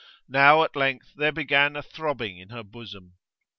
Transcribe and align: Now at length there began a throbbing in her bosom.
Now 0.29 0.63
at 0.63 0.75
length 0.75 1.13
there 1.13 1.31
began 1.31 1.75
a 1.75 1.83
throbbing 1.83 2.39
in 2.39 2.49
her 2.49 2.63
bosom. 2.63 3.17